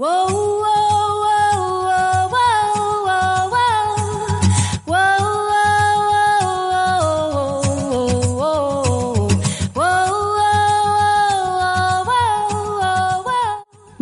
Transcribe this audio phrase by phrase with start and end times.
[0.00, 1.49] Whoa, whoa, whoa.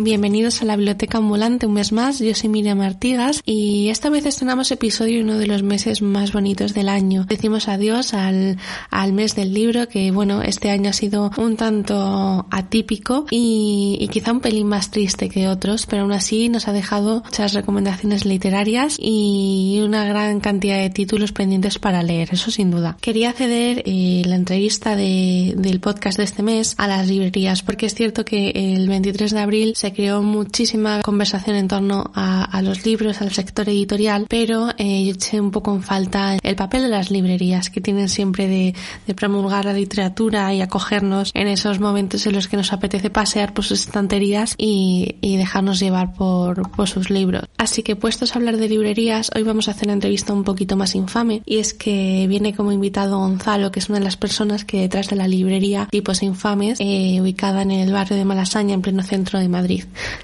[0.09, 4.25] Bienvenidos a la Biblioteca Ambulante un mes más, yo soy Miriam Artigas y esta vez
[4.25, 7.25] estrenamos episodio uno de los meses más bonitos del año.
[7.25, 8.57] Decimos adiós al,
[8.89, 14.07] al mes del libro que bueno, este año ha sido un tanto atípico y, y
[14.07, 18.25] quizá un pelín más triste que otros, pero aún así nos ha dejado muchas recomendaciones
[18.25, 22.97] literarias y una gran cantidad de títulos pendientes para leer, eso sin duda.
[22.99, 27.85] Quería ceder eh, la entrevista de, del podcast de este mes a las librerías porque
[27.85, 32.61] es cierto que el 23 de abril se creó muchísima conversación en torno a, a
[32.61, 36.83] los libros, al sector editorial, pero eh, yo eché un poco en falta el papel
[36.83, 38.73] de las librerías que tienen siempre de,
[39.05, 43.53] de, promulgar la literatura y acogernos en esos momentos en los que nos apetece pasear
[43.53, 47.43] por sus estanterías y, y dejarnos llevar por, por sus libros.
[47.57, 50.77] Así que puestos a hablar de librerías, hoy vamos a hacer una entrevista un poquito
[50.77, 54.63] más infame y es que viene como invitado Gonzalo, que es una de las personas
[54.63, 58.81] que detrás de la librería Tipos Infames, eh, ubicada en el barrio de Malasaña, en
[58.81, 59.78] pleno centro de Madrid.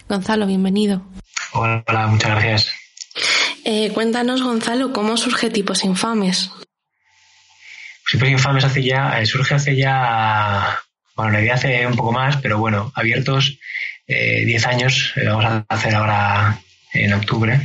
[0.07, 1.01] Gonzalo, bienvenido.
[1.53, 2.71] Hola, hola muchas gracias.
[3.63, 6.51] Eh, cuéntanos, Gonzalo, ¿cómo surge Tipos Infames?
[8.11, 10.79] Tipos Infames hace ya, eh, surge hace ya,
[11.15, 13.57] bueno, en realidad hace un poco más, pero bueno, abiertos
[14.07, 16.59] 10 eh, años, eh, vamos a hacer ahora
[16.93, 17.59] en octubre.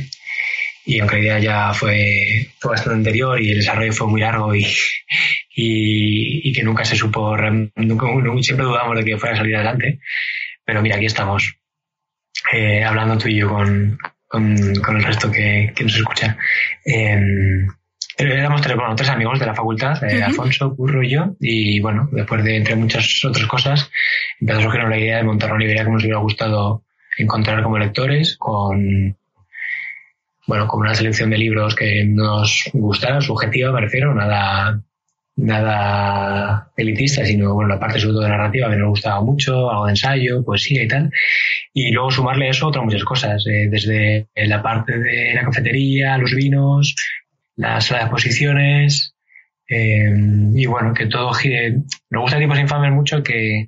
[0.83, 4.55] Y aunque la idea ya fue, fue bastante anterior y el desarrollo fue muy largo
[4.55, 4.65] y,
[5.55, 8.07] y, y que nunca se supo, nunca,
[8.41, 9.99] siempre dudamos de que fuera a salir adelante.
[10.65, 11.55] Pero mira, aquí estamos
[12.53, 13.97] eh, hablando tú y yo con,
[14.27, 16.37] con, con el resto que, que nos escucha.
[16.85, 17.19] Eh,
[18.17, 20.25] éramos tres, bueno, tres amigos de la facultad, eh, uh -huh.
[20.25, 23.89] Alfonso, Curro y yo, y bueno, después de entre muchas otras cosas,
[24.39, 26.83] empezó a surgir la idea de montar una librería que nos hubiera gustado
[27.17, 29.15] encontrar como lectores, con
[30.47, 34.81] bueno, con una selección de libros que nos gustara, subjetiva, me refiero, nada,
[35.35, 39.85] nada elitista, sino bueno, la parte sobre todo de narrativa que nos gustaba mucho, algo
[39.85, 41.11] de ensayo, poesía y tal.
[41.73, 46.17] Y luego sumarle a eso otras muchas cosas, eh, desde la parte de la cafetería,
[46.17, 46.95] los vinos,
[47.55, 49.15] la sala de exposiciones,
[49.69, 50.13] eh,
[50.53, 51.77] y bueno, que todo gire.
[52.09, 53.67] Nos gusta Tipos Infames mucho que,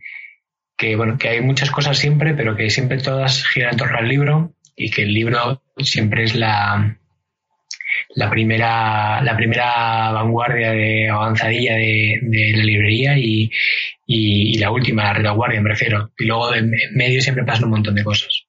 [0.78, 4.09] que, bueno, que hay muchas cosas siempre, pero que siempre todas giran en torno al
[4.09, 6.97] libro y que el libro siempre es la,
[8.15, 13.49] la primera, la primera vanguardia de avanzadilla de, de la librería y,
[14.05, 16.11] y, la última, la retaguardia, me refiero.
[16.17, 18.45] Y luego en medio siempre pasan un montón de cosas.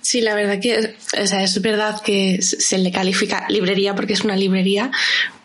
[0.00, 4.22] Sí, la verdad que o sea, es verdad que se le califica librería porque es
[4.22, 4.92] una librería,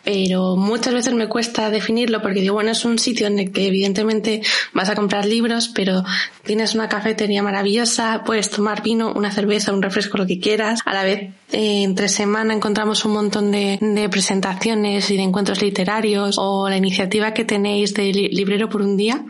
[0.06, 3.66] pero muchas veces me cuesta definirlo porque digo, bueno, es un sitio en el que
[3.66, 4.40] evidentemente
[4.72, 6.04] vas a comprar libros, pero
[6.44, 10.78] tienes una cafetería maravillosa, puedes tomar vino, una cerveza, un refresco, lo que quieras.
[10.84, 15.60] A la vez, eh, entre semana encontramos un montón de, de, presentaciones y de encuentros
[15.60, 19.24] literarios o la iniciativa que tenéis de Librero por un día.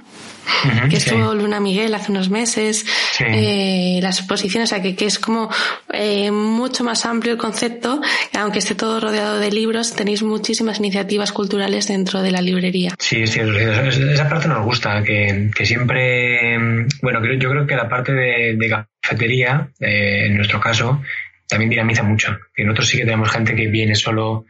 [0.47, 1.39] Uh -huh, que estuvo sí.
[1.39, 3.25] Luna Miguel hace unos meses, sí.
[3.27, 5.51] eh, las exposiciones, o sea, que, que es como
[5.93, 8.01] eh, mucho más amplio el concepto,
[8.39, 12.95] aunque esté todo rodeado de libros, tenéis muchísimas iniciativas culturales dentro de la librería.
[12.99, 16.59] Sí, sí, esa parte nos gusta, que, que siempre,
[17.03, 21.03] bueno, yo creo que la parte de, de cafetería, eh, en nuestro caso,
[21.49, 22.37] también dinamiza mucho.
[22.55, 24.47] Que nosotros sí que tenemos gente que viene solo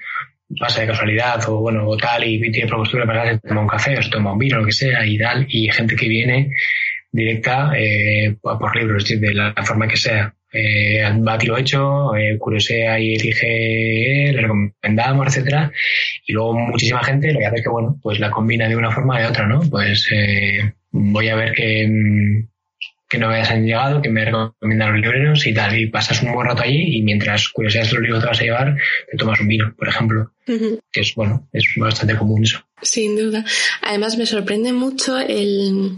[0.58, 3.98] pasa de casualidad o bueno o tal y tiene propostura para se toma un café
[3.98, 6.50] o se toma un vino lo que sea y tal y gente que viene
[7.10, 10.32] directa eh, por libros de la, forma que sea.
[10.52, 15.72] Eh, va a tiro hecho eh, curiosea y elige le recomendamos etcétera
[16.24, 18.92] y luego muchísima gente lo que hace es que bueno pues la combina de una
[18.92, 22.46] forma o de otra no pues eh, voy a ver que
[23.08, 26.48] que novedades han llegado, que me recomiendan los libreros y tal, y pasas un buen
[26.48, 28.76] rato allí y mientras curiosidades los libros te vas a llevar,
[29.10, 30.80] te tomas un vino, por ejemplo, uh -huh.
[30.92, 32.60] que es, bueno, es bastante común eso.
[32.82, 33.42] Sin duda.
[33.80, 35.96] Además me sorprende mucho el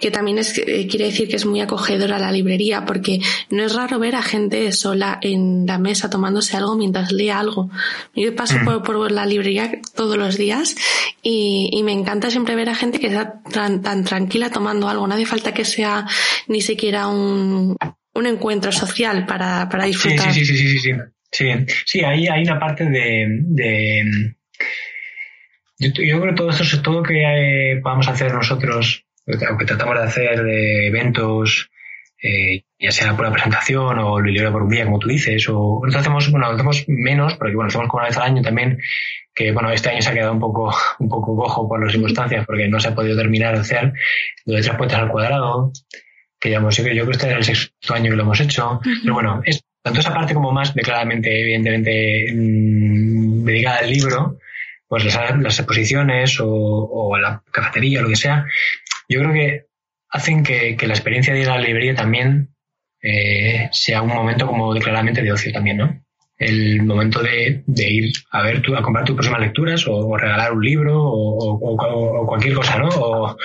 [0.00, 3.20] que también es, eh, quiere decir que es muy acogedora la librería, porque
[3.50, 7.68] no es raro ver a gente sola en la mesa tomándose algo mientras lee algo.
[8.14, 8.64] Yo paso mm.
[8.64, 10.76] por, por, la librería todos los días
[11.20, 15.08] y, y, me encanta siempre ver a gente que está tan, tan tranquila tomando algo.
[15.08, 16.06] No hace falta que sea
[16.46, 17.76] ni siquiera un,
[18.14, 20.32] un encuentro social para, para disfrutar.
[20.32, 20.92] Sí, sí, sí, sí, sí,
[21.34, 21.50] sí.
[21.84, 24.34] Sí, ahí hay una parte de, de
[25.78, 30.04] yo, creo que todo esto, todo que eh, podamos hacer nosotros, o que tratamos de
[30.04, 31.70] hacer de eventos,
[32.22, 35.46] eh, ya sea por la presentación o el libro por un día, como tú dices,
[35.48, 38.78] o nosotros hacemos, bueno, hacemos menos, porque bueno, hacemos como una vez al año también,
[39.34, 42.46] que bueno, este año se ha quedado un poco, un poco cojo por las circunstancias,
[42.46, 43.92] porque no se ha podido terminar de hacer
[44.46, 45.72] lo de tres puertas al cuadrado,
[46.38, 48.80] que ya hemos, yo creo que este es el sexto año que lo hemos hecho,
[49.02, 54.38] pero bueno, es tanto esa parte como más declaradamente, evidentemente, mmm, dedicada al libro,
[54.88, 58.46] pues las, exposiciones o, la cafetería, lo que sea,
[59.10, 59.66] yo creo que
[60.08, 62.54] hacen que, la experiencia de ir a la librería también
[63.02, 66.02] eh, sea un momento como claramente de ocio también, ¿no?
[66.38, 70.94] El momento de, ir a ver, a comprar tus próximas lecturas o, regalar un libro
[70.98, 73.36] o, cualquier cosa, ¿no?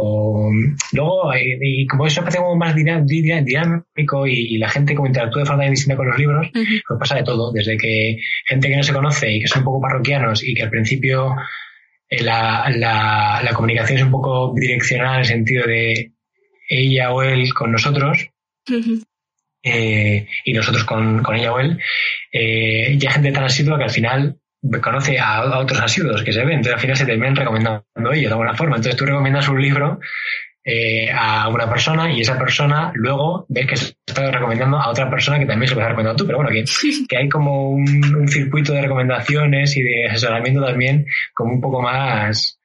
[0.00, 0.48] O,
[0.92, 5.64] luego, y, como eso parece como más dinámico y, la gente como interactúa de forma
[5.64, 8.16] distinta con los libros, pues pasa de todo, desde que
[8.46, 11.34] gente que no se conoce y que son un poco parroquianos y que al principio
[12.08, 16.12] eh, la, la, comunicación es un poco direccional en el sentido de
[16.68, 18.28] ella o él con nosotros,
[19.64, 21.76] eh, y nosotros con, con, ella o él,
[22.32, 24.38] eh, ya gente tan asidua que al final
[24.82, 28.34] conoce a, otros asiduos que se ven, entonces al final se terminan recomendando ellos de
[28.34, 28.76] alguna forma.
[28.76, 30.00] Entonces tú recomiendas un libro
[30.64, 35.08] eh, a una persona y esa persona luego ves que se está recomendando a otra
[35.08, 36.64] persona que también se lo está recomendando tú, pero bueno, que,
[37.08, 42.60] que hay como un, circuito de recomendaciones y de asesoramiento también como un poco más,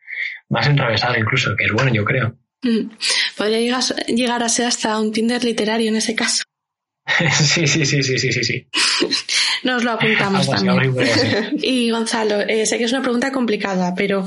[0.50, 2.36] más enrevesado incluso, que es bueno yo creo.
[2.64, 2.90] Mm.
[3.38, 6.44] Podría llegar a ser hasta un Tinder literario en ese caso.
[7.32, 8.68] sí, sí, sí, sí, sí, sí, sí.
[9.64, 10.94] Nos lo apuntamos también.
[11.62, 14.26] y Gonzalo, eh, sé que es una pregunta complicada, pero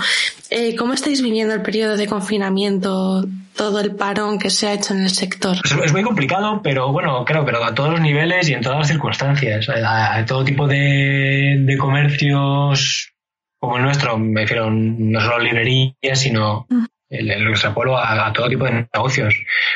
[0.50, 3.24] eh, ¿cómo estáis viviendo el periodo de confinamiento,
[3.54, 5.56] todo el parón que se ha hecho en el sector?
[5.62, 8.78] Pues es muy complicado, pero bueno, creo, pero a todos los niveles y en todas
[8.78, 9.68] las circunstancias.
[9.68, 13.12] A, todo tipo de, de, comercios
[13.58, 16.84] como el nuestro, me refiero no solo librerías, sino mm.
[17.10, 19.34] el, el, extrapolo a, a, todo tipo de negocios.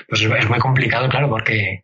[0.08, 1.82] Pues es muy complicado, claro, porque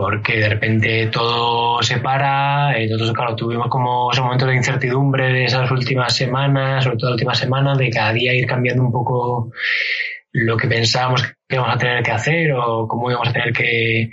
[0.00, 5.44] porque de repente todo se para, nosotros claro, tuvimos como esos momentos de incertidumbre de
[5.44, 9.52] esas últimas semanas, sobre todo la última semana, de cada día ir cambiando un poco
[10.32, 14.10] lo que pensábamos que íbamos a tener que hacer o cómo íbamos a tener que,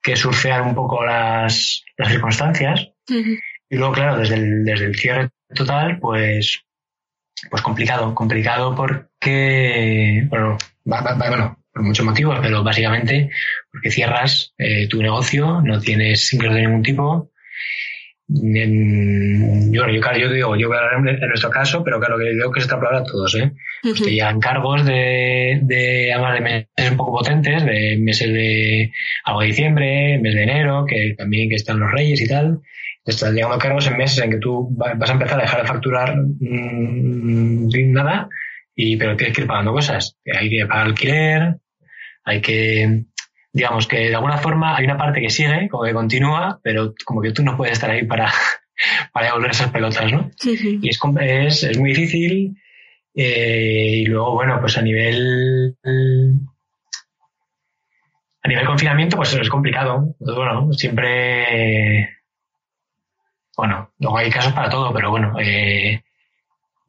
[0.00, 2.90] que surfear un poco las, las circunstancias.
[3.08, 6.64] Y luego, claro, desde el, desde el cierre total, pues,
[7.50, 13.30] pues complicado, complicado porque, bueno, bueno, por muchos motivos, pero básicamente
[13.78, 17.30] porque cierras eh, tu negocio, no tienes ingresos de ningún tipo.
[18.26, 22.30] yo, yo, claro, yo digo, yo voy a hablar en, nuestro caso, pero claro, que
[22.30, 23.52] digo que se extrapola a todos, ¿eh?
[23.82, 28.90] Pues te llegan cargos de, de, además de meses un poco potentes, de meses de
[29.24, 32.60] algo de diciembre, mes de enero, que también que están los reyes y tal.
[33.04, 35.68] Te están llegando cargos en meses en que tú vas a empezar a dejar de
[35.68, 38.28] facturar mmm, nada,
[38.74, 40.16] y, pero tienes que ir pagando cosas.
[40.26, 41.56] Hay que pagar alquiler,
[42.24, 43.04] hay que,
[43.52, 47.20] digamos que de alguna forma hay una parte que sigue, como que continúa, pero como
[47.20, 48.32] que tú no puedes estar ahí para,
[49.12, 50.30] para devolver esas pelotas, ¿no?
[50.82, 52.56] Y es, es, es, muy difícil.
[53.14, 55.76] Eh, y luego, bueno, pues a nivel
[58.42, 60.14] a nivel confinamiento, pues es complicado.
[60.18, 62.18] Pues bueno, siempre
[63.58, 66.00] bueno, luego hay casos para todo, pero bueno, eh,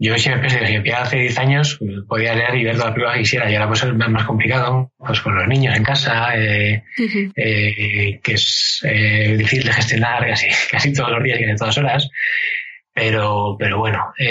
[0.01, 1.77] yo siempre pensé que hace 10 años
[2.07, 4.93] podía leer y ver todas las películas que quisiera y ahora pues es más complicado,
[4.97, 6.85] pues con los niños en casa, eh,
[7.35, 11.77] eh, que es eh, difícil de gestionar casi, casi todos los días y en todas
[11.77, 12.09] horas.
[12.93, 14.25] Pero, pero bueno, yo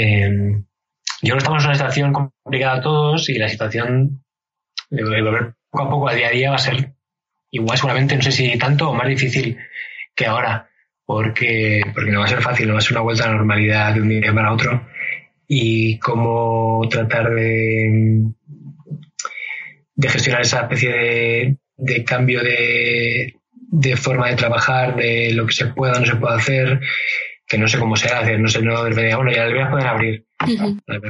[1.21, 4.25] creo que estamos en una situación complicada a todos y la situación
[4.89, 6.93] de volver poco a poco al día a día va a ser
[7.51, 9.59] igual seguramente, no sé si tanto o más difícil
[10.15, 10.71] que ahora,
[11.05, 13.35] porque, porque no va a ser fácil, no va a ser una vuelta a la
[13.35, 14.83] normalidad de un día para otro
[15.49, 18.23] y cómo tratar de,
[19.95, 25.67] de gestionar esa especie de, cambio de, de, forma de trabajar, de lo que se
[25.69, 26.81] pueda o no se puede hacer,
[27.47, 29.87] que no sé cómo se hace, no sé, no debería, bueno, ya las librerías pueden
[29.87, 30.25] abrir.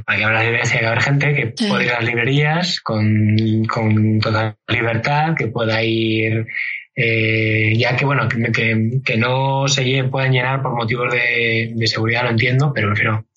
[0.07, 2.81] Para que abra las librerías hay que haber gente que pueda ir a las librerías
[2.81, 6.47] con, con total libertad, que pueda ir
[6.95, 12.25] eh, ya que bueno, que, que, no se puedan llenar por motivos de, de seguridad,
[12.25, 13.28] lo entiendo, pero prefiero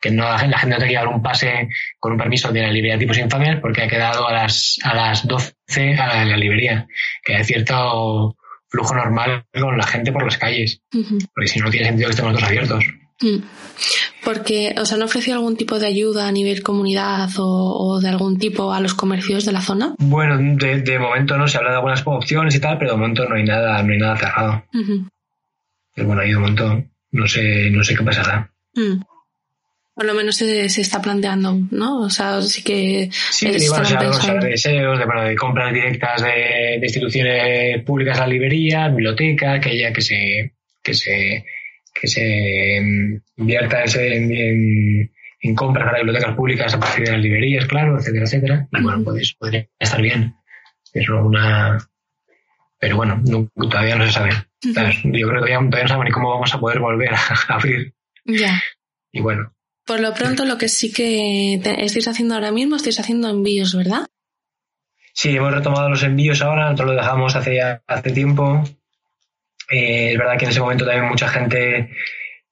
[0.00, 2.70] que no, la gente no tenga que llevar un pase con un permiso de la
[2.70, 5.54] librería tipos infames porque ha quedado a las, a las 12
[5.98, 6.86] a la, librería,
[7.22, 8.36] que hay cierto
[8.68, 10.82] flujo normal con la gente por las calles,
[11.34, 12.84] porque si no, no tiene sentido que estemos todos abiertos.
[13.20, 13.42] Mm.
[14.24, 18.38] Porque, o sea, ¿no ofreció algún tipo de ayuda a nivel comunidad o, de algún
[18.38, 19.94] tipo a los comercios de la zona?
[19.98, 23.36] Bueno, de, momento no se habla de algunas opciones y tal, pero de momento no
[23.36, 24.64] hay nada, no hay nada cerrado.
[25.94, 26.90] Pero bueno, hay un montón.
[27.12, 28.52] No sé, no sé qué pasará.
[28.74, 29.02] Mm.
[29.94, 32.00] Por lo menos se, está planteando, ¿no?
[32.00, 33.10] O sea, sí que.
[33.12, 33.96] Sí, bueno, se
[34.32, 39.70] de deseos, de, bueno, de compras directas de, instituciones públicas a la librería, biblioteca, que
[39.70, 41.44] haya que se, que se
[41.92, 42.80] que se
[43.36, 48.24] invierta ese en, en, compras para bibliotecas públicas a partir de las librerías, claro, etcétera,
[48.24, 48.68] etcétera.
[48.72, 50.34] Y bueno, pues podría estar bien.
[50.92, 51.78] Es una...
[52.78, 53.22] Pero bueno,
[53.54, 54.30] todavía no se sabe.
[54.62, 57.20] Yo creo que todavía, no saben ni cómo vamos a poder volver a,
[57.54, 57.94] abrir.
[58.24, 58.62] Ya.
[59.12, 59.52] Y bueno.
[59.90, 64.06] Por lo pronto, lo que sí que estáis haciendo ahora mismo, estáis haciendo envíos, ¿verdad?
[65.12, 68.62] Sí, hemos retomado los envíos ahora, nosotros lo dejamos hace ya hace tiempo
[69.68, 71.90] eh, es verdad que en ese momento también mucha gente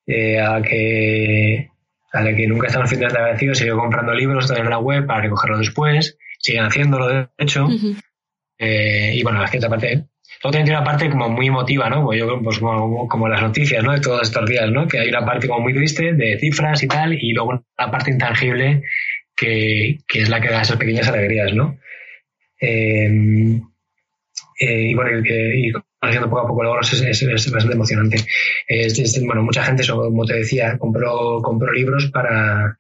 [0.04, 1.71] eh, a, que,
[2.12, 5.61] a la que nunca están haciendo agradecido siguió comprando libros en la web para recogerlos
[5.61, 7.68] después, siguen haciéndolo de hecho.
[8.59, 10.09] Eh, y bueno, la cierta parte,
[10.42, 12.04] luego tiene una parte como muy emotiva, ¿no?
[12.04, 13.92] Pues yo pues como, como, las noticias, ¿no?
[13.92, 14.87] De todos estos días, ¿no?
[14.87, 18.11] Que hay una parte como muy triste de cifras y tal, y luego la parte
[18.11, 18.83] intangible
[19.37, 21.78] que, que es la que da esas pequeñas alegrías, ¿no?
[24.61, 28.18] y bueno, y, haciendo poco a poco logros es, es, bastante emocionante.
[29.25, 32.76] bueno, mucha gente, como te decía, compró, compró libros para,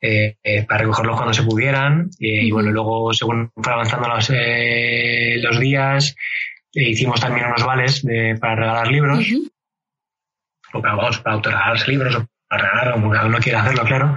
[0.00, 2.10] eh, eh, para recogerlos cuando se pudieran.
[2.18, 6.14] y bueno, luego, según fue avanzando los, eh, los días,
[6.72, 8.06] hicimos también unos vales
[8.40, 9.26] para regalar libros.
[10.72, 14.16] O para, vamos, para autoregalarse libros o para regalar, como cada uno quiera hacerlo, claro.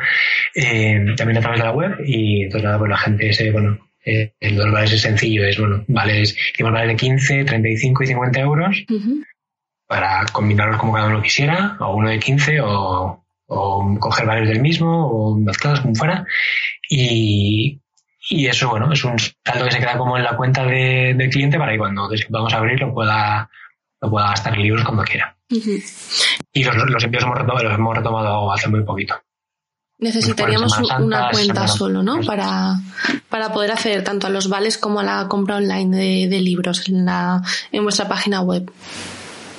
[1.16, 1.98] también a través de la web.
[2.06, 5.60] Y entonces nada, pues la gente se, bueno, eh, el dos vales es sencillo, es
[5.60, 8.86] bueno, vales, vale de 15, 35 y 50 euros
[9.88, 13.21] para combinarlos como cada uno quisiera, o uno de 15 o,
[13.54, 16.26] o coger vales del mismo o mezclados como fuera.
[16.90, 17.82] Y,
[18.30, 21.30] y eso, bueno, es un saldo que se queda como en la cuenta de, del
[21.30, 23.50] cliente para que cuando vamos a abrir lo pueda,
[24.02, 25.36] lo pueda gastar en libros cuando quiera.
[25.50, 29.16] Y los, los envíos hemos retomado, los hemos retomado hace muy poquito.
[30.00, 32.22] Necesitaríamos una cuenta solo, ¿no?
[32.22, 32.76] Para,
[33.30, 36.88] para poder acceder tanto a los vales como a la compra online de, de libros
[36.88, 38.72] en, la, en vuestra página web.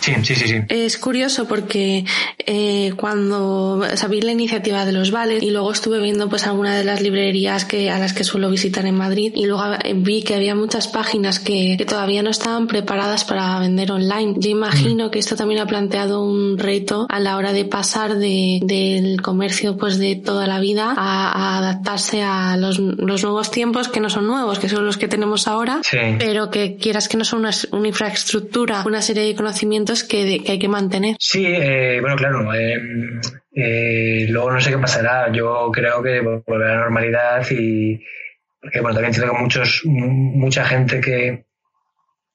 [0.03, 2.05] Sí, sí, sí, Es curioso porque
[2.39, 6.83] eh, cuando sabí la iniciativa de los vales y luego estuve viendo pues algunas de
[6.83, 9.63] las librerías que a las que suelo visitar en Madrid y luego
[9.95, 14.35] vi que había muchas páginas que, todavía no estaban preparadas para vender online.
[14.39, 18.59] Yo imagino que esto también ha planteado un reto a la hora de pasar de,
[18.63, 24.01] del comercio pues de toda la vida a, adaptarse a los, los, nuevos tiempos que
[24.01, 25.81] no son nuevos, que son los que tenemos ahora,
[26.19, 30.59] pero que quieras que no son una, una infraestructura, una serie de conocimientos que, hay
[30.59, 31.17] que mantener.
[31.19, 32.55] Sí, eh, bueno, claro.
[32.55, 32.79] Eh,
[33.55, 35.31] eh, luego no sé qué pasará.
[35.33, 38.01] Yo creo que volverá a la normalidad y
[38.61, 41.45] porque bueno, también entiendo que muchos, mucha gente que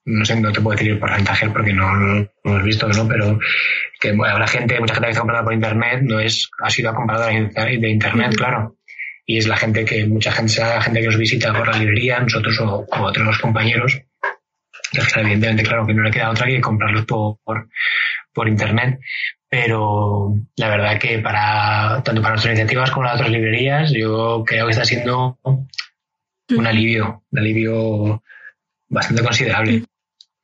[0.06, 3.08] no sé, no te puedo decir el porcentaje porque no, lo hemos visto, ¿no?
[3.08, 3.40] Pero
[4.00, 7.28] que habrá gente, mucha gente que está comprando por internet, no es, ha sido comprado
[7.28, 8.78] de internet, claro.
[9.26, 12.22] Y es la gente que, mucha gente, la gente que nos visita por la librería,
[12.22, 14.02] nosotros o, o otros compañeros,
[15.16, 17.38] evidentemente, claro que no le queda otra que comprarlos por,
[18.34, 19.00] por, internet.
[19.50, 24.66] Pero la verdad que para, tanto para nuestras iniciativas como las otras librerías, yo creo
[24.66, 28.24] que está siendo un alivio, un alivio
[28.90, 29.84] bastante considerable.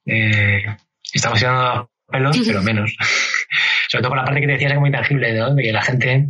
[0.06, 0.66] Eh,
[1.14, 2.96] estamos tirando pelos, pero menos.
[3.90, 5.54] Sobre todo por la parte que te decías, es muy tangible, ¿no?
[5.54, 6.28] De que la gente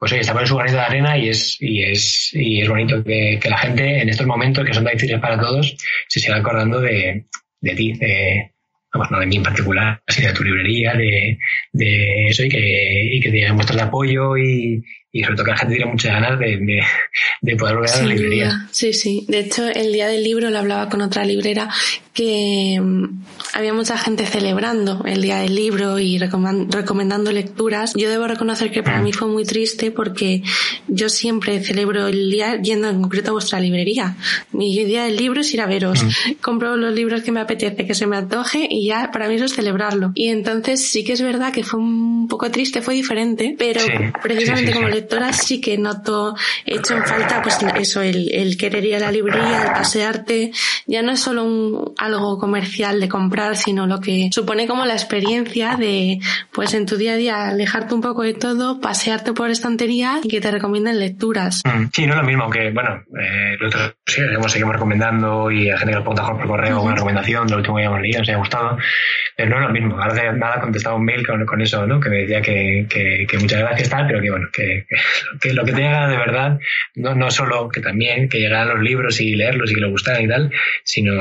[0.00, 3.04] pues oye, está en su granito de arena y es, y es, y es bonito
[3.04, 5.76] que, que, la gente en estos momentos que son tan difíciles para todos
[6.08, 7.26] se siga acordando de,
[7.60, 8.50] de ti, de,
[8.94, 11.38] vamos, no de mí en particular, sino de tu librería, de,
[11.72, 15.50] de eso y que, y que te muestras de apoyo y, y sobre todo que
[15.50, 16.82] la gente tiene muchas ganas de,
[17.42, 18.68] de, poder volver a la librería.
[18.70, 19.26] Sí, sí.
[19.28, 21.68] De hecho, el día del libro lo hablaba con otra librera
[22.12, 23.22] que mm,
[23.54, 27.94] había mucha gente celebrando el día del libro y recomendando lecturas.
[27.96, 30.42] Yo debo reconocer que para mí fue muy triste porque
[30.88, 34.16] yo siempre celebro el día yendo en concreto a vuestra librería.
[34.52, 36.02] Mi día del libro es ir a veros.
[36.02, 36.32] Mm.
[36.40, 39.44] Compro los libros que me apetece, que se me antoje y ya para mí eso
[39.44, 40.12] es celebrarlo.
[40.14, 43.80] Y entonces sí que es verdad que fue un poco triste, fue diferente, pero
[44.22, 46.36] precisamente como le lectora sí que noto,
[46.66, 50.52] he hecho en falta pues eso, el, el querer ir a la librería, el pasearte,
[50.86, 54.94] ya no es solo un, algo comercial de comprar, sino lo que supone como la
[54.94, 56.18] experiencia de,
[56.50, 60.28] pues en tu día a día, alejarte un poco de todo, pasearte por estanterías y
[60.28, 61.62] que te recomienden lecturas.
[61.66, 65.76] Mm, sí, no es lo mismo, aunque bueno, eh, nosotros sí, seguimos, recomendando y a
[65.76, 68.28] gente que lo pregunta por correo una recomendación de lo último que hayamos leído, nos
[68.30, 68.78] haya gustado,
[69.36, 70.00] pero no es lo mismo.
[70.00, 72.00] Ahora nada contestado un mail con, con eso, ¿no?
[72.00, 74.86] Que me decía que, que, que muchas gracias tal, pero que bueno, que,
[75.38, 76.58] que, lo que te haga de verdad,
[76.94, 80.22] no, no solo que también, que llegaran los libros y leerlos y que le gustaran
[80.22, 80.50] y tal,
[80.82, 81.12] sino,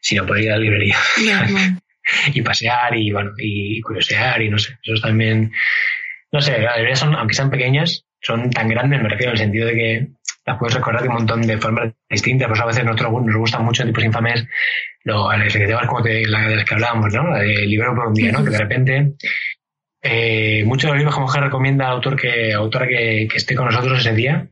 [0.00, 0.96] sino poder ir a la librería.
[2.34, 5.52] y pasear y bueno, y curiosear y no sé, eso también,
[6.32, 9.44] no sé, las librerías son, aunque sean pequeñas, son tan grandes, me refiero en el
[9.44, 10.08] sentido de que
[10.46, 13.64] las puedes recordar de un montón de formas distintas, pues a veces nosotros nos gustan
[13.64, 14.46] mucho tipos infames
[15.04, 17.36] lo, las como de las que hablábamos, ¿no?
[17.36, 18.44] El libro por un día, ¿no?
[18.44, 19.12] Que de repente
[20.02, 23.66] eh, muchos de los libros que mujer recomienda autor que, autora que, que esté con
[23.66, 24.48] nosotros ese día.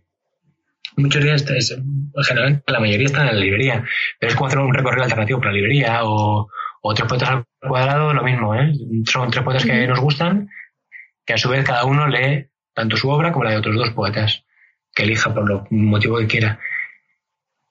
[0.99, 1.81] Muchos días, es,
[2.27, 3.85] generalmente la mayoría están en la librería,
[4.19, 6.49] pero es como hacer un recorrido alternativo por la librería o,
[6.83, 8.73] o tres poetas al cuadrado, lo mismo, ¿eh?
[9.05, 10.51] Son tres poetas que nos gustan,
[11.25, 13.91] que a su vez cada uno lee tanto su obra como la de otros dos
[13.91, 14.45] poetas,
[14.93, 16.59] que elija por lo motivo que quiera.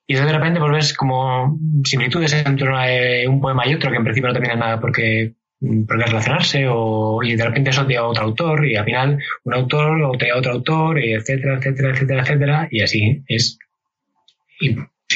[0.07, 4.29] Y de repente pues ves como similitudes entre un poema y otro, que en principio
[4.29, 8.67] no terminan nada porque porque relacionarse o y de repente eso te a otro autor
[8.67, 12.67] y al final un autor o te a otro autor y etcétera etcétera etcétera etcétera
[12.69, 13.57] y así es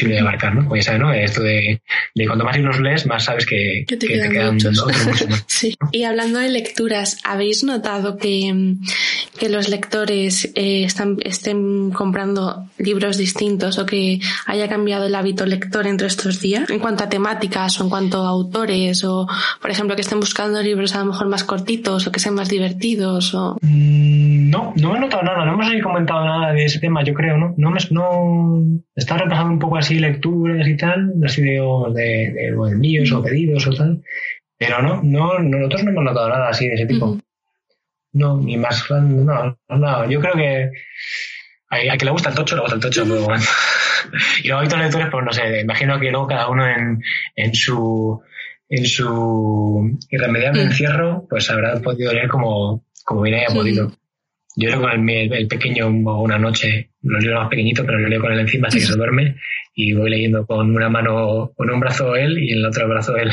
[0.01, 0.67] imposible de abarcar ¿no?
[0.67, 1.13] Pues ya sabes, ¿no?
[1.13, 1.81] Esto de,
[2.15, 4.84] de cuanto más libros lees, más sabes que, te, quedan, muchos.
[5.48, 5.75] sí.
[5.91, 8.75] Y hablando de lecturas, ¿habéis notado que,
[9.38, 15.46] que los lectores eh, están, estén comprando libros distintos o que haya cambiado el hábito
[15.46, 16.70] lector entre estos días?
[16.70, 19.27] En cuanto a temáticas o en cuanto a autores o,
[19.62, 22.50] por ejemplo, que estén buscando libros a lo mejor más cortitos o que sean más
[22.50, 23.58] divertidos o...
[23.62, 27.38] Mm, no, no he notado nada, no hemos comentado nada de ese tema, yo creo,
[27.38, 27.53] ¿no?
[27.58, 28.63] No, me, no...
[28.96, 31.60] Está repasando un poco así lecturas y tal, así de,
[31.93, 34.03] de, de, envíos o pedidos o tal.
[34.57, 37.17] Pero no, no, nosotros no hemos notado nada así de ese tipo.
[38.13, 40.71] No, ni más, no, no, yo creo que
[41.69, 43.43] a, que le gusta el tocho, le gusta el tocho, pero bueno.
[44.43, 47.01] y luego hay otros lectores, pues no sé, imagino que luego cada uno en,
[47.36, 48.21] en su
[48.69, 53.91] en su irremediable encierro, pues habrá podido leer como, como bien haya podido.
[54.55, 58.21] Yo leo con el, el pequeño una noche, lo leo más pequeñito, pero lo leo
[58.21, 59.36] con él encima hasta que se duerme
[59.73, 63.15] y voy leyendo con una mano, con un brazo él y en el otro brazo
[63.15, 63.31] él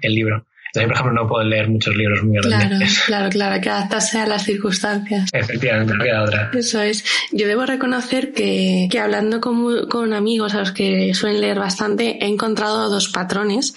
[0.00, 0.46] el libro.
[0.74, 3.00] Entonces, por ejemplo, no puedo leer muchos libros muy grandes.
[3.00, 5.28] Claro, claro, claro, que adaptarse a las circunstancias.
[5.30, 6.50] Efectivamente, no queda otra.
[6.54, 7.04] Eso es.
[7.30, 12.24] Yo debo reconocer que, que hablando con, con amigos a los que suelen leer bastante,
[12.24, 13.74] he encontrado dos patrones.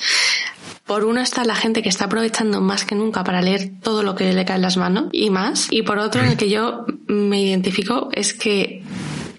[0.86, 4.16] Por uno está la gente que está aprovechando más que nunca para leer todo lo
[4.16, 5.68] que le cae en las manos y más.
[5.72, 8.84] Y por otro, en el que yo me identifico, es que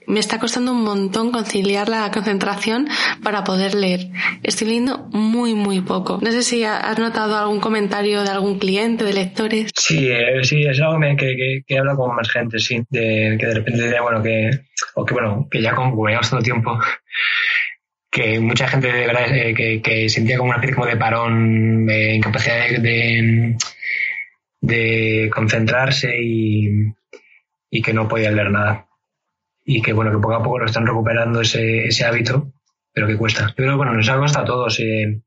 [0.07, 2.89] me está costando un montón conciliar la concentración
[3.23, 4.09] para poder leer.
[4.43, 6.19] Estoy leyendo muy, muy poco.
[6.23, 9.71] No sé si has notado algún comentario de algún cliente, de lectores.
[9.75, 13.47] Sí, eh, sí, es algo que, que, que hablo con más gente, sí, de, que
[13.47, 14.51] de repente, bueno, que,
[14.95, 16.79] o que bueno, que ya con, como todo el tiempo,
[18.11, 21.87] que mucha gente de verdad eh, que, que, sentía como una especie como de parón,
[21.87, 23.57] de incapacidad de,
[24.61, 26.69] de, concentrarse y,
[27.71, 28.87] y que no podía leer nada
[29.67, 32.53] y que bueno, que poco a poco lo están recuperando ese, ese hábito,
[32.93, 33.49] pero que cuesta.
[33.49, 35.21] Yo creo que bueno, nos ha costado a todos eh,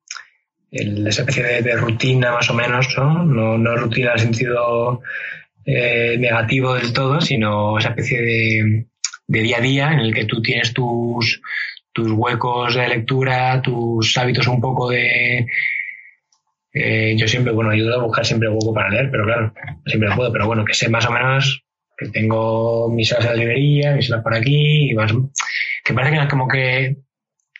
[0.71, 3.25] esa especie de, rutina más o menos, ¿no?
[3.25, 5.02] No, rutina en sentido
[5.65, 8.86] eh, negativo del todo, sino esa especie de,
[9.28, 11.41] de día a día en el que tú tienes tus,
[11.91, 15.47] tus huecos de lectura, tus hábitos un poco de...
[16.71, 19.54] Eh, yo siempre, bueno, ayudo a buscar siempre hueco para leer, pero claro,
[19.86, 21.65] siempre puedo, pero bueno, que sé más o menos
[21.99, 25.12] que tengo mis horas de librería, mis horas por aquí, y más,
[25.83, 26.95] que parece que es como que,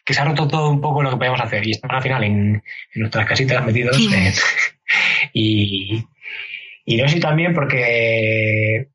[0.06, 2.23] que se ha roto todo un poco lo que podemos hacer y estamos al final
[2.23, 2.56] en,
[2.93, 3.97] en nuestras casitas metidos.
[3.97, 4.34] Eh,
[5.34, 6.04] y,
[6.86, 8.88] y no sé también porque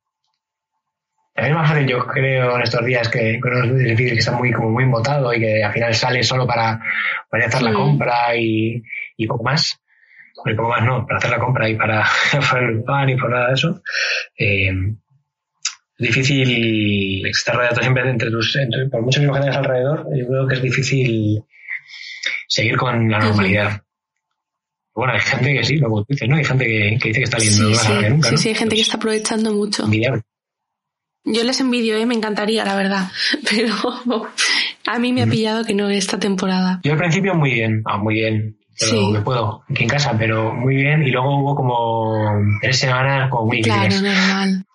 [1.35, 4.71] es más fácil, yo creo, en estos días que, es difícil que está muy, como
[4.71, 6.81] muy embotado y que al final sale solo para,
[7.29, 8.83] para hacer la compra y,
[9.17, 9.81] y poco más.
[10.47, 12.05] Y poco más no, para hacer la compra y para,
[12.51, 13.83] para el pan y por nada de eso.
[14.39, 14.73] Eh,
[15.99, 18.59] difícil estar rodeado siempre entre tus,
[18.91, 21.43] por mucho que tengas alrededor, yo creo que es difícil
[22.49, 23.83] seguir con la normalidad.
[24.95, 26.37] Bueno, hay gente que sí, lo dice, ¿no?
[26.37, 28.29] Hay gente que, que dice que está leyendo más sí, nunca.
[28.31, 29.89] Sí, sí, hay gente que está aprovechando mucho.
[31.27, 32.07] Yo les envidio, ¿eh?
[32.07, 33.11] me encantaría, la verdad.
[33.51, 34.29] Pero
[34.87, 36.81] a mí me ha pillado que no esta temporada.
[36.85, 38.59] Yo al principio muy bien, ah, muy bien.
[38.79, 41.05] Pero me puedo, aquí en casa, pero muy bien.
[41.05, 42.29] Y luego hubo como
[42.61, 44.65] tres semanas como muy Claro, normal.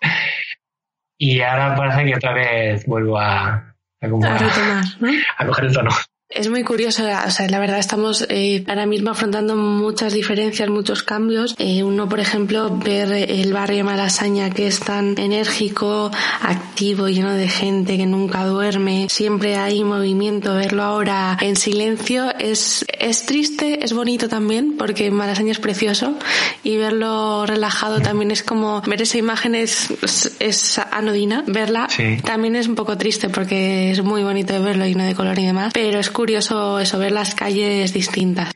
[1.22, 3.66] Y ahora parece que otra vez vuelvo a, a,
[4.00, 4.06] a,
[4.38, 5.10] retomar, ¿no?
[5.38, 5.90] a coger el tono.
[6.32, 11.02] Es muy curioso, o sea, la verdad estamos eh, ahora mismo afrontando muchas diferencias, muchos
[11.02, 11.56] cambios.
[11.58, 16.08] Eh, uno, por ejemplo, ver el barrio Malasaña que es tan enérgico,
[16.40, 22.86] activo, lleno de gente que nunca duerme, siempre hay movimiento, verlo ahora en silencio es,
[22.96, 26.16] es triste, es bonito también, porque Malasaña es precioso.
[26.62, 29.90] Y verlo relajado también es como ver esa imagen es,
[30.38, 31.88] es anodina, verla
[32.22, 35.72] también es un poco triste porque es muy bonito verlo lleno de color y demás,
[35.74, 38.52] pero es curioso eso, ver las calles distintas.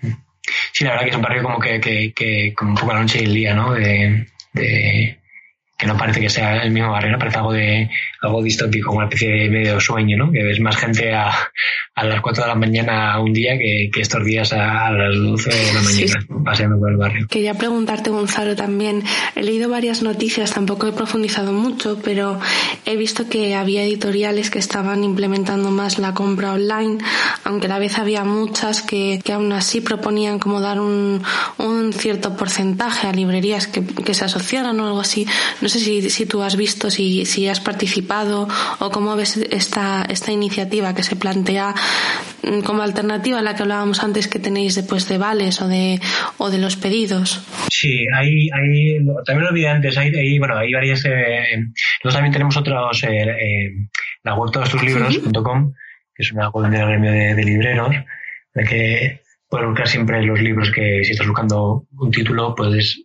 [0.73, 3.21] Sí, la verdad que es un barrio como que, que, como un poco la noche
[3.23, 3.73] y el día, ¿no?
[3.73, 5.19] De,
[5.85, 7.19] que no parece que sea el mismo barrio, ¿no?
[7.19, 7.91] Parece algo de
[8.23, 10.33] algo distópico, una especie de medio sueño, ¿no?
[10.33, 11.31] Que ves más gente a,
[11.95, 15.15] a las 4 de la mañana un día que, que estos días a, a, las
[15.15, 16.27] 12 de la mañana sí.
[16.43, 17.27] paseando por el barrio.
[17.29, 19.03] Quería preguntarte, Gonzalo, también.
[19.37, 22.41] He leído varias noticias, tampoco he profundizado mucho, pero
[22.87, 26.97] he visto que había editoriales que estaban implementando más la compra online,
[27.45, 31.23] aunque a la vez había muchas que, que aún así proponían como dar un,
[31.59, 35.27] un cierto porcentaje a librerías que, que se asociaran o algo así.
[35.61, 40.05] No sé si, si tú has visto, si, si has participado o cómo ves esta,
[40.09, 41.75] esta iniciativa que se plantea
[42.65, 46.01] como alternativa a la que hablábamos antes que tenéis después de vales o de,
[46.39, 47.43] o de los pedidos?
[47.71, 52.33] Sí, hay, hay también lo olvidé antes, hay, hay, bueno, hay varias, eh, nosotros también
[52.33, 53.71] tenemos otros, eh, eh,
[54.23, 55.73] la web todos tus libros.com,
[56.15, 57.95] que es una web del gremio de, de libreros,
[58.55, 63.05] de que puedes buscar siempre los libros que si estás buscando un título puedes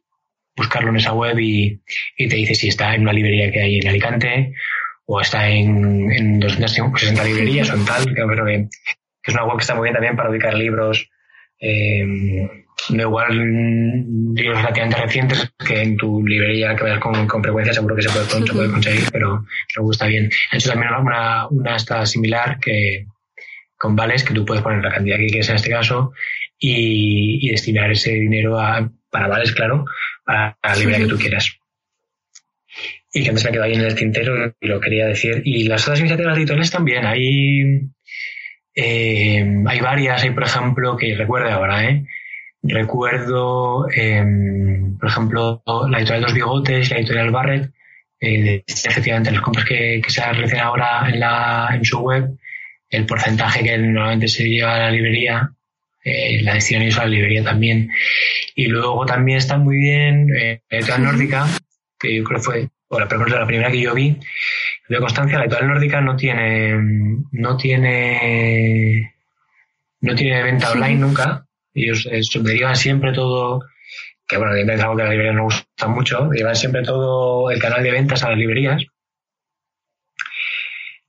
[0.60, 1.80] buscarlo en esa web y,
[2.18, 4.54] te dice si está en una librería que hay en Alicante
[5.06, 8.68] o está en, en 260 librerías o en tal, que creo que,
[9.24, 11.10] es una web que está muy bien también para ubicar libros,
[11.60, 12.06] eh,
[12.90, 13.36] igual
[14.36, 18.10] libros relativamente recientes que en tu librería que vayas con, con frecuencia seguro que se
[18.10, 19.46] puede, se puede conseguir, pero
[19.78, 20.30] me gusta bien.
[20.52, 23.06] He hecho también una, una esta similar que
[23.78, 26.12] con vales que tú puedes poner la cantidad que quieres en este caso
[26.58, 29.86] y, y destinar ese dinero a, para vales, claro,
[30.30, 31.60] a la librería que tú quieras
[33.12, 35.42] y que antes me quedó ahí en el tintero y lo quería decir.
[35.46, 37.06] Y las otras iniciativas editoriales también.
[37.06, 37.90] Hay,
[38.76, 40.24] eh, hay varias.
[40.24, 42.06] Hay, por ejemplo, que recuerde ahora, ¿eh?
[42.62, 44.24] Recuerdo, eh,
[45.00, 47.72] por ejemplo, la editorial Dos Bigotes, la editorial Barrett,
[48.20, 52.38] eh, efectivamente las compras que, que se realizan ahora en, la, en su web,
[52.90, 55.54] el porcentaje que normalmente se lleva a la librería,
[56.04, 57.90] eh, la destinan ellos a la librería también.
[58.56, 61.48] Y luego también está muy bien eh, la editorial nórdica,
[62.00, 64.18] que yo creo fue o la, la primera que yo vi,
[64.90, 66.76] de Constancia, la editorial nórdica no tiene,
[67.32, 69.14] no tiene,
[70.02, 71.46] no tiene venta online nunca.
[71.74, 73.62] Ellos eh, derivan siempre todo,
[74.28, 77.60] que bueno, es algo que a las librerías no gusta mucho, derivan siempre todo el
[77.60, 78.84] canal de ventas a las librerías.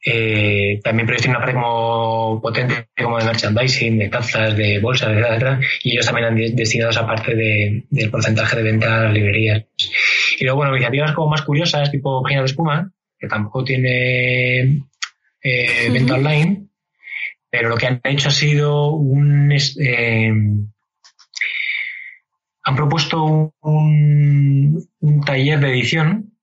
[0.02, 5.10] Eh, también pero tiene una parte como potente como de merchandising, de tazas, de bolsas,
[5.10, 9.12] etcétera, y ellos también han destinado esa parte de, del porcentaje de venta a las
[9.12, 9.64] librerías.
[10.38, 14.60] Y luego, bueno, iniciativas como más curiosas, tipo Página de Espuma, que tampoco tiene
[15.42, 16.20] eh, venta uh -huh.
[16.20, 16.66] online,
[17.50, 19.52] pero lo que han hecho ha sido un...
[19.52, 20.32] Eh,
[22.62, 26.34] han propuesto un, un, taller de edición,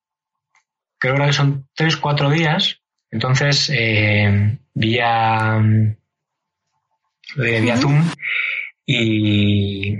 [0.97, 5.61] creo que son tres, cuatro días, entonces, eh, vía,
[7.35, 7.77] vía.
[7.77, 8.03] Zoom
[8.85, 9.95] y,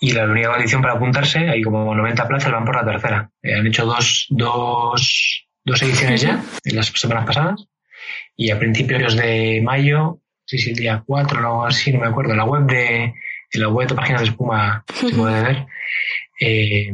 [0.00, 3.30] y la única condición para apuntarse, hay como 90 plazas, van por la tercera.
[3.42, 7.66] Eh, han hecho dos, dos, dos ediciones ya, en las semanas pasadas,
[8.36, 12.08] y a principios de mayo, sí, sí, el día 4 o algo así, no me
[12.08, 13.04] acuerdo, en la web de,
[13.52, 15.66] en la web de Páginas de Espuma se puede ver,
[16.40, 16.88] eh,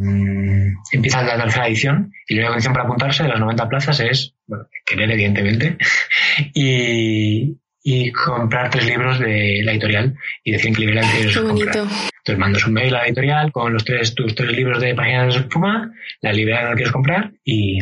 [0.92, 4.35] empieza la tercera edición y la única condición para apuntarse de las 90 plazas es,
[4.46, 5.78] bueno, querer evidentemente,
[6.54, 11.76] y, y comprar tres libros de la editorial y decir que librería quieres comprar.
[11.76, 15.34] Entonces mandas un mail a la editorial con los tres, tus tres libros de páginas
[15.34, 17.78] de espuma, la librería no quieres comprar y,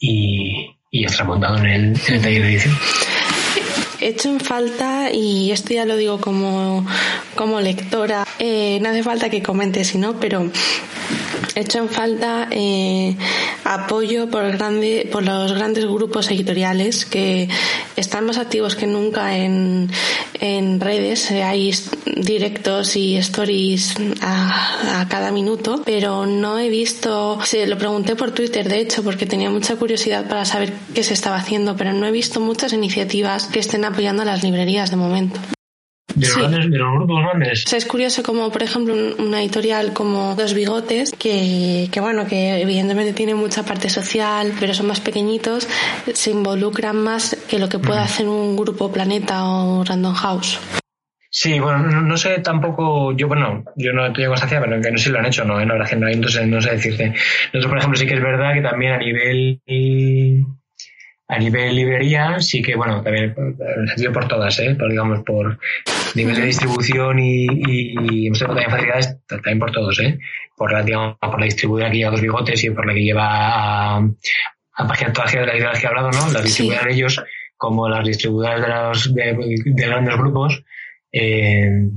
[0.00, 2.74] y, y está montado en el, en el taller de edición.
[4.00, 6.86] He hecho en falta, y esto ya lo digo como,
[7.34, 10.50] como lectora, eh, no hace falta que comentes, sino, pero
[11.58, 13.16] he hecho en falta eh,
[13.64, 17.48] apoyo por, grande, por los grandes grupos editoriales que
[17.96, 19.90] están más activos que nunca en,
[20.34, 21.32] en redes.
[21.32, 21.74] Hay
[22.16, 28.30] directos y stories a, a, cada minuto, pero no he visto, se lo pregunté por
[28.30, 32.06] Twitter de hecho porque tenía mucha curiosidad para saber qué se estaba haciendo, pero no
[32.06, 35.57] he visto muchas iniciativas que estén apoyando a las librerías de momento.
[36.20, 37.72] De, los, grandes, de los grupos grandes.
[37.72, 43.12] es curioso como, por ejemplo, una editorial como Dos Bigotes, que, que bueno, que evidentemente
[43.12, 45.68] tiene mucha parte social, pero son más pequeñitos,
[46.12, 50.58] se involucran más que lo que puede hacer un grupo Planeta o Random House.
[51.30, 55.04] Sí, bueno, no, sé tampoco, yo bueno, yo no tengo constancia, pero que no sé
[55.04, 55.66] si lo han hecho, no, ¿eh?
[55.66, 57.12] no, no, entonces no sé decirte.
[57.52, 59.60] Nosotros, por ejemplo, sí que es verdad que también a nivel
[61.30, 63.34] a nivel librería, sí que, bueno, también
[63.86, 64.74] sentido por todas, ¿eh?
[64.74, 65.58] Por, digamos, por
[66.14, 70.18] nivel de distribución y, y, hemos tenido también facilidades, también por todos, ¿eh?
[70.56, 73.26] Por la, digamos, por la distribuidora que lleva dos bigotes y por la que lleva
[73.28, 76.32] a, a páginas todas las que he hablado, ¿no?
[76.32, 77.22] Las distribuidoras ellos,
[77.58, 80.64] como las distribuidoras de los de, de grandes grupos,
[81.12, 81.90] eh,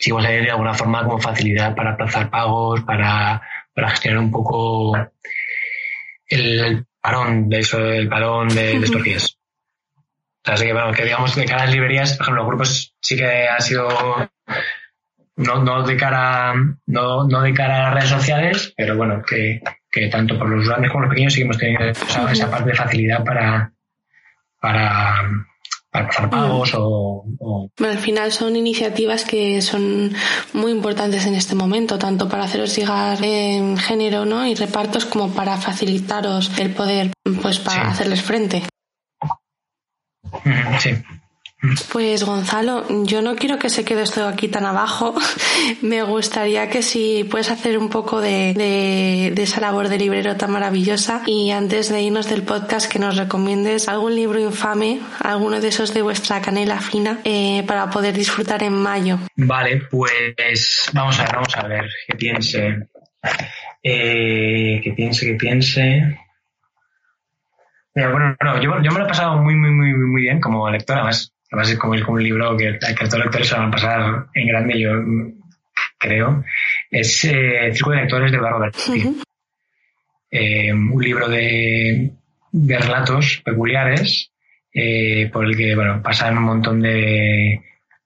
[0.00, 3.40] sí vamos a de alguna forma como facilidad para aplazar pagos, para,
[3.72, 4.96] para gestionar un poco
[6.26, 9.38] el, parón de eso, el parón de, estos días.
[10.44, 12.94] O sea, que, bueno, que digamos de cara a las librerías, por ejemplo, los grupos
[13.00, 13.88] sí que ha sido
[15.36, 16.54] no, no de cara
[16.86, 20.66] no, no de cara a las redes sociales, pero bueno, que, que tanto por los
[20.66, 23.72] grandes como los pequeños seguimos teniendo esa, esa parte de facilidad para,
[24.60, 25.22] para
[25.98, 27.24] para pasar pagos o,
[27.78, 30.14] Bueno, al final son iniciativas que son
[30.52, 34.46] muy importantes en este momento, tanto para haceros llegar en género ¿no?
[34.46, 38.62] y repartos como para facilitaros el poder pues para hacerles frente.
[40.78, 40.90] Sí.
[41.90, 45.14] Pues Gonzalo, yo no quiero que se quede esto aquí tan abajo.
[45.82, 50.52] Me gustaría que si puedes hacer un poco de, de, esa labor de librero tan
[50.52, 55.68] maravillosa y antes de irnos del podcast que nos recomiendes algún libro infame, alguno de
[55.68, 59.18] esos de vuestra canela fina, eh, para poder disfrutar en mayo.
[59.34, 62.88] Vale, pues vamos a ver, vamos a ver, que piense.
[63.82, 66.18] Eh, que piense, que piense.
[67.94, 71.34] bueno, yo, yo, me lo he pasado muy, muy, muy, muy bien como lector, además
[71.50, 73.70] Además es como, es como un libro que, que todos los lectores se van a
[73.70, 74.90] pasar en grande, yo
[75.98, 76.44] creo.
[76.90, 78.80] Es eh, Círculo de Lectores de Eduardo Berti.
[80.30, 82.10] eh, un libro de,
[82.52, 84.30] de relatos peculiares
[84.74, 87.60] eh, por el que bueno, pasan un montón de,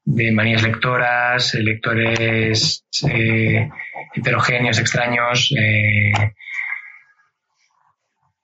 [0.05, 3.68] de manías lectoras, lectores eh,
[4.14, 5.52] heterogéneos, extraños,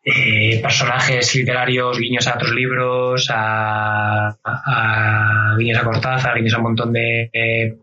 [0.02, 6.58] eh, eh, personajes literarios, guiños a otros libros, a, a, guiños a Cortázar, guiños a
[6.58, 7.78] un montón de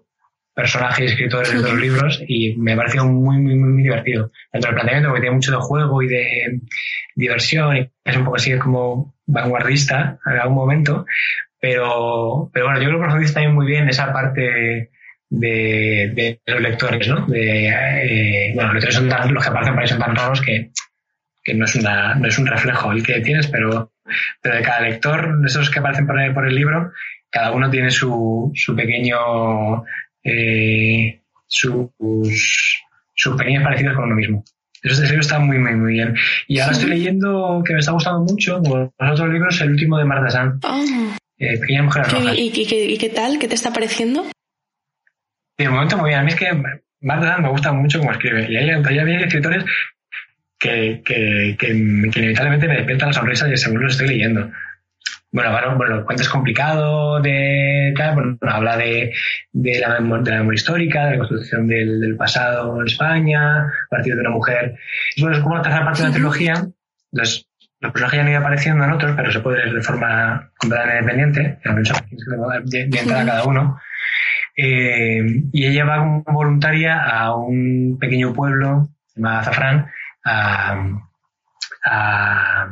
[0.55, 4.31] personajes y escritores de otros libros y me pareció muy, muy, muy, divertido.
[4.51, 6.59] Dentro del planteamiento, porque tiene mucho de juego y de
[7.15, 11.05] diversión y es un poco así como vanguardista en algún momento,
[11.59, 14.89] pero, pero bueno, yo creo que profundiza también muy bien esa parte
[15.29, 17.25] de, de los lectores, ¿no?
[17.25, 20.41] De, eh, bueno, los lectores son tan, los que aparecen por ahí son tan raros
[20.41, 20.71] que
[21.45, 23.93] que no es, una, no es un reflejo el que tienes, pero,
[24.41, 26.91] pero de cada lector, de esos que aparecen por el, por el libro,
[27.29, 29.83] cada uno tiene su, su pequeño,
[30.23, 31.89] eh, sus,
[33.13, 34.43] sus pequeños parecidos con uno mismo.
[34.81, 36.15] Eso libro está muy, muy, muy bien.
[36.47, 39.97] Y ahora estoy leyendo, que me está gustando mucho, como los otros libros, el último
[39.97, 40.59] de Marta Sanz.
[40.63, 40.83] Oh.
[41.37, 42.05] Eh, Pequeña Mujer
[42.35, 43.37] ¿Y, y, y, qué tal?
[43.39, 44.25] ¿Qué te está pareciendo?
[45.57, 46.21] De momento muy bien.
[46.21, 46.51] A mí es que
[47.01, 48.49] Marta Sanz me gusta mucho cómo escribe.
[48.49, 49.65] Y hay, hay escritores
[50.59, 54.51] que, que, que, inevitablemente me despierta la sonrisa y según lo estoy leyendo.
[55.31, 59.13] Bueno, bueno, bueno, el cuento es complicado de bueno, habla de,
[59.51, 63.87] de, la, de la memoria histórica, de la construcción del, del, pasado en España, a
[63.89, 64.75] partir de una mujer.
[65.15, 66.53] Y bueno, es como la tercera parte de la trilogía.
[67.11, 67.49] Los,
[67.81, 70.99] los personajes ya han ido apareciendo en otros, pero se puede leer de forma completamente
[70.99, 71.59] independiente,
[72.91, 73.77] bien para cada uno.
[74.57, 79.87] Eh, y ella va como voluntaria a un pequeño pueblo llamado Zafrán,
[80.25, 80.75] a,
[81.85, 82.67] a,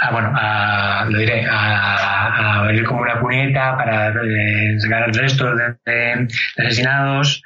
[0.00, 5.14] a bueno, a, lo diré, a, a venir como una cuneta para eh, sacar el
[5.14, 7.42] resto de, asesinados,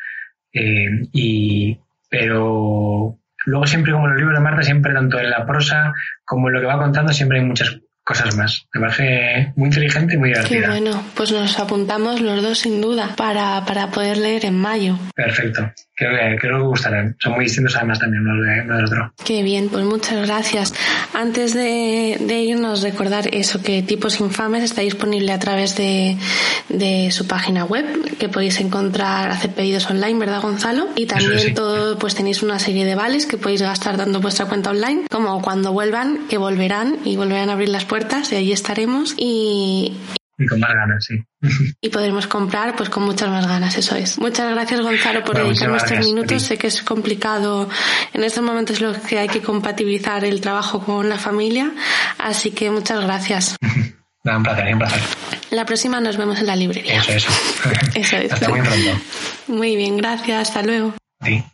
[0.52, 1.78] eh, y,
[2.08, 5.92] pero luego siempre como los libros de Marta, siempre tanto en la prosa
[6.24, 8.66] como en lo que va contando, siempre hay muchas cosas más.
[8.72, 10.60] Me parece muy inteligente y muy divertida.
[10.60, 14.98] Qué bueno, pues nos apuntamos los dos sin duda para, para poder leer en mayo.
[15.14, 17.16] Perfecto, creo que, creo que gustarán.
[17.18, 19.12] Son muy distintos además también uno, de, del otro.
[19.24, 20.74] Qué bien, pues muchas gracias.
[21.14, 26.16] Antes de, de, irnos, recordar eso, que Tipos Infames está disponible a través de,
[26.68, 30.88] de su página web, que podéis encontrar, hacer pedidos online, ¿verdad Gonzalo?
[30.96, 34.70] Y también todo, pues tenéis una serie de vales que podéis gastar dando vuestra cuenta
[34.70, 39.14] online, como cuando vuelvan, que volverán y volverán a abrir las puertas y allí estaremos
[39.16, 39.96] y,
[40.38, 41.22] y con más ganas, sí.
[41.80, 44.18] Y podremos comprar pues con muchas más ganas, eso es.
[44.18, 46.42] Muchas gracias Gonzalo por dedicarme estos minutos.
[46.42, 47.68] Sé que es complicado
[48.12, 51.72] en estos momentos lo que hay que compatibilizar el trabajo con la familia,
[52.18, 53.56] así que muchas gracias.
[54.24, 55.00] un placer, un placer.
[55.50, 56.96] La próxima nos vemos en la librería.
[56.96, 57.30] Eso, eso.
[57.94, 58.32] eso es.
[58.32, 59.00] Hasta muy pronto.
[59.48, 60.48] Muy bien, gracias.
[60.48, 60.94] Hasta luego.
[61.24, 61.44] Sí.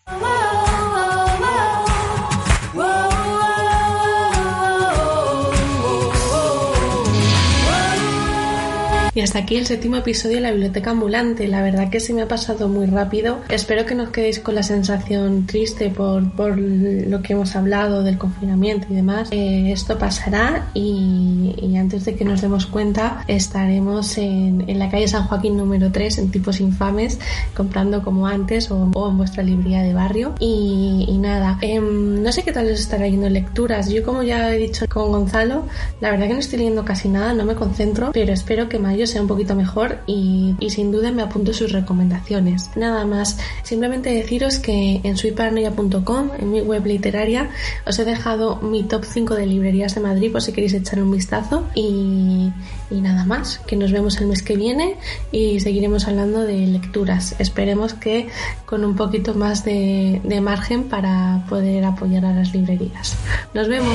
[9.19, 11.49] Y hasta aquí el séptimo episodio de la biblioteca ambulante.
[11.49, 13.41] La verdad que se me ha pasado muy rápido.
[13.49, 16.23] Espero que no os quedéis con la sensación triste por,
[16.57, 19.27] lo que hemos hablado del confinamiento y demás.
[19.33, 25.25] Eh, esto pasará y, antes de que nos demos cuenta estaremos en, la calle San
[25.25, 27.19] Joaquín número 3 en tipos infames
[27.57, 30.37] comprando como antes o, en vuestra librería de barrio.
[30.39, 33.89] Y, nada, em, no sé qué tal os estará yendo lecturas.
[33.89, 35.67] Yo como ya he dicho con Gonzalo,
[36.01, 39.08] la verdad que no estoy leyendo casi nada, no me concentro, pero espero que Mayo
[39.09, 42.71] sea un poquito mejor y, sin duda me apunto sus recomendaciones.
[42.77, 47.51] Nada más, simplemente deciros que en suiparnoia.com, en mi web literaria,
[47.87, 51.11] os he dejado mi top 5 de librerías de Madrid por si queréis echar un
[51.11, 52.53] vistazo y,
[52.91, 54.97] nada más, que nos vemos el mes que viene
[55.33, 57.35] y seguiremos hablando de lecturas.
[57.39, 58.29] Esperemos que
[58.67, 63.17] con un poquito más de margen para poder apoyar a las librerías.
[63.55, 63.95] Nos vemos.